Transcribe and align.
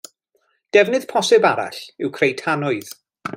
Defnydd 0.77 1.05
posibl 1.11 1.49
arall 1.51 1.79
yw 2.05 2.13
creu 2.17 2.35
tanwydd. 2.43 2.91